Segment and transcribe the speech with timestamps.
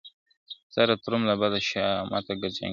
[0.71, 2.67] ستا د تروم له بد شامته جنګېدله,